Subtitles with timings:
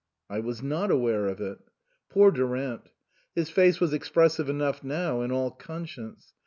[0.31, 1.59] "I was not aware of it."
[2.09, 2.89] Poor Durant.
[3.35, 6.33] His face was expressive enough now in all conscience.